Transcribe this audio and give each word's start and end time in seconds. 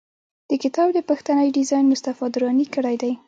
د 0.49 0.51
کتاب 0.63 0.87
د 0.93 0.99
پښتۍ 1.09 1.47
ډیزاین 1.57 1.85
مصطفی 1.91 2.27
دراني 2.33 2.65
کړی 2.73 2.95
دی. 3.01 3.13